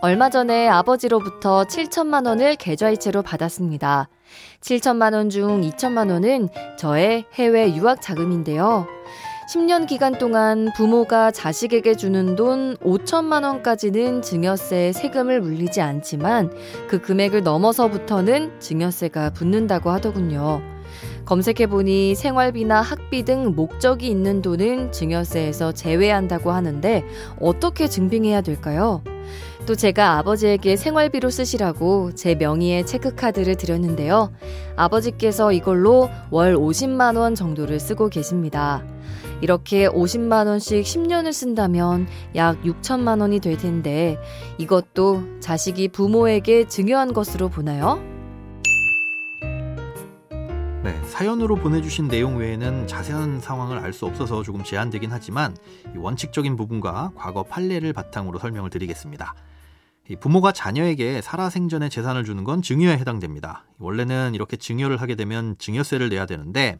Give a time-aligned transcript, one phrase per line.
[0.00, 4.08] 얼마 전에 아버지로부터 7천만 원을 계좌이체로 받았습니다.
[4.60, 8.86] 7천만 원 중 2천만 원은 저의 해외 유학 자금인데요.
[9.52, 16.52] 10년 기간 동안 부모가 자식에게 주는 돈 5천만 원까지는 증여세 세금을 물리지 않지만
[16.88, 20.60] 그 금액을 넘어서부터는 증여세가 붙는다고 하더군요.
[21.24, 27.04] 검색해보니 생활비나 학비 등 목적이 있는 돈은 증여세에서 제외한다고 하는데
[27.40, 29.02] 어떻게 증빙해야 될까요?
[29.66, 34.32] 또 제가 아버지에게 생활비로 쓰시라고 제 명의의 체크카드를 드렸는데요.
[34.76, 38.82] 아버지께서 이걸로 월 50만 원 정도를 쓰고 계십니다.
[39.40, 44.18] 이렇게 50만 원씩 10년을 쓴다면 약 6천만 원이 될 텐데
[44.58, 48.17] 이것도 자식이 부모에게 증여한 것으로 보나요?
[50.88, 55.54] 네, 사연으로 보내주신 내용 외에는 자세한 상황을 알 수 없어서 조금 제한되긴 하지만
[55.94, 59.34] 원칙적인 부분과 과거 판례를 바탕으로 설명을 드리겠습니다.
[60.18, 63.66] 부모가 자녀에게 살아생전에 재산을 주는 건 증여에 해당됩니다.
[63.78, 66.78] 원래는 이렇게 증여를 하게 되면 증여세를 내야 되는데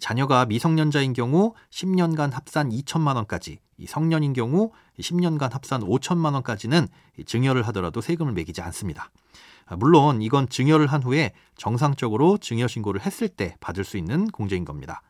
[0.00, 4.70] 자녀가 미성년자인 경우 10년간 합산 2천만 원까지, 성년인 경우
[5.00, 6.86] 10년간 합산 5천만 원까지는
[7.26, 9.10] 증여를 하더라도 세금을 매기지 않습니다.
[9.76, 15.02] 물론 이건 증여를 한 후에 정상적으로 증여 신고를 했을 때 받을 수 있는 공제인 겁니다.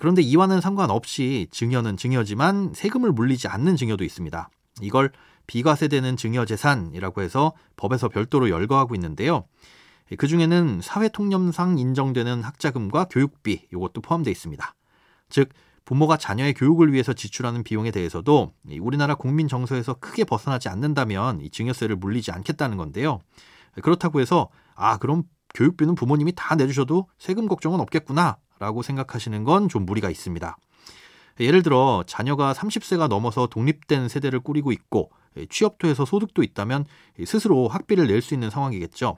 [0.00, 4.48] 그런데 이와는 상관없이 증여는 증여지만 세금을 물리지 않는 증여도 있습니다.
[4.80, 5.12] 이걸
[5.46, 9.44] 비과세되는 증여재산이라고 해서 법에서 별도로 열거하고 있는데요.
[10.18, 14.74] 그 중에는 사회통념상 인정되는 학자금과 교육비 이것도 포함되어 있습니다.
[15.28, 15.50] 즉
[15.84, 21.94] 부모가 자녀의 교육을 위해서 지출하는 비용에 대해서도 우리나라 국민 정서에서 크게 벗어나지 않는다면 이 증여세를
[21.96, 23.20] 물리지 않겠다는 건데요.
[23.82, 30.10] 그렇다고 해서 아 그럼 교육비는 부모님이 다 내주셔도 세금 걱정은 없겠구나라고 생각하시는 건 좀 무리가
[30.10, 30.56] 있습니다.
[31.40, 35.10] 예를 들어 자녀가 30세가 넘어서 독립된 세대를 꾸리고 있고
[35.50, 36.86] 취업도 해서 소득도 있다면
[37.26, 39.16] 스스로 학비를 낼 수 있는 상황이겠죠.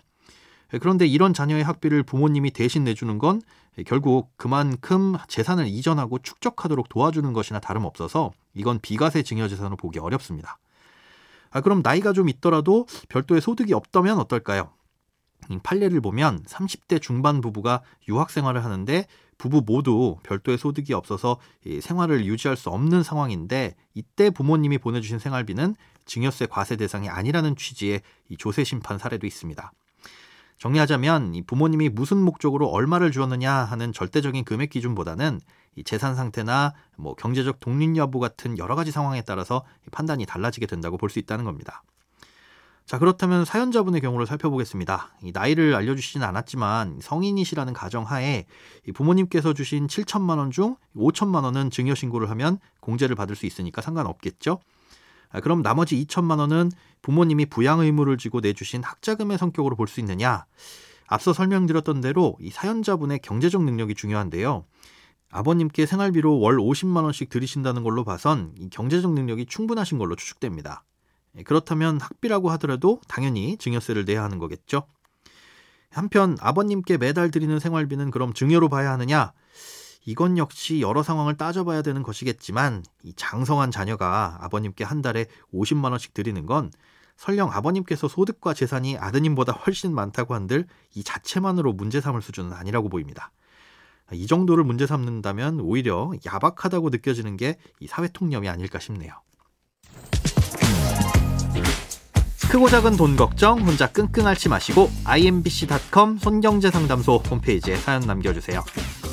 [0.81, 3.41] 그런데 이런 자녀의 학비를 부모님이 대신 내주는 건
[3.87, 10.59] 결국 그만큼 재산을 이전하고 축적하도록 도와주는 것이나 다름없어서 이건 비과세 증여재산으로 보기 어렵습니다.
[11.51, 14.71] 아, 그럼 나이가 좀 있더라도 별도의 소득이 없다면 어떨까요?
[15.63, 19.07] 판례를 보면 30대 중반 부부가 유학 생활을 하는데
[19.39, 21.39] 부부 모두 별도의 소득이 없어서
[21.81, 28.03] 생활을 유지할 수 없는 상황인데 이때 부모님이 보내주신 생활비는 증여세 과세 대상이 아니라는 취지의
[28.39, 29.73] 조세 심판 사례도 있습니다.
[30.59, 35.41] 정리하자면 부모님이 무슨 목적으로 얼마를 주었느냐 하는 절대적인 금액 기준보다는
[35.85, 41.09] 재산 상태나 뭐 경제적 독립 여부 같은 여러 가지 상황에 따라서 판단이 달라지게 된다고 볼
[41.11, 41.83] 수 있다는 겁니다.
[42.85, 45.11] 자, 그렇다면 사연자분의 경우를 살펴보겠습니다.
[45.23, 48.47] 이 나이를 알려주시진 않았지만 성인이시라는 가정하에
[48.95, 54.59] 부모님께서 주신 7천만 원 중 5천만 원은 증여 신고를 하면 공제를 받을 수 있으니까 상관없겠죠?
[55.31, 56.71] 아, 그럼 나머지 2천만 원은
[57.03, 60.47] 부모님이 부양 의무를 지고 내주신 학자금의 성격으로 볼 수 있느냐?
[61.07, 64.65] 앞서 설명드렸던 대로 이 사연자분의 경제적 능력이 중요한데요.
[65.31, 70.85] 아버님께 생활비로 월 50만 원씩 들이신다는 걸로 봐선 이 경제적 능력이 충분하신 걸로 추측됩니다.
[71.37, 74.87] 예, 그렇다면 학비라고 하더라도 당연히 증여세를 내야 하는 거겠죠.
[75.91, 79.33] 한편 아버님께 매달 드리는 생활비는 그럼 증여로 봐야 하느냐?
[80.09, 86.15] 이건 역시 여러 상황을 따져봐야 되는 것이겠지만 이 장성한 자녀가 아버님께 한 달에 50만 원씩
[86.15, 86.71] 드리는 건
[87.19, 90.65] 설령 아버님께서 소득과 재산이 아드님보다 훨씬 많다고 한들
[90.95, 93.33] 이 자체만으로 문제 삼을 수준은 아니라고 보입니다.
[94.13, 99.13] 이 정도를 문제 삼는다면 오히려 야박하다고 느껴지는 게 이 사회 통념이 아닐까 싶네요.
[102.51, 108.65] 크고 작은 돈 걱정 혼자 끙끙 앓지 마시고 imbc.com 손경제상담소 홈페이지에 사연 남겨주세요.